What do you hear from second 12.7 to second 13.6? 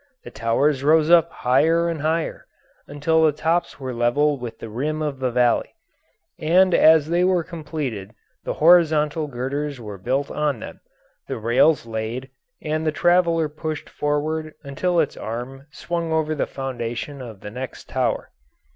the traveller